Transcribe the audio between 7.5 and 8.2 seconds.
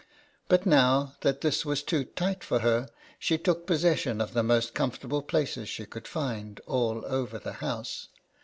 house.